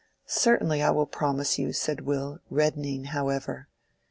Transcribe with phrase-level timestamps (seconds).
[0.25, 3.67] "Certainly, I will promise you," said Will, reddening however.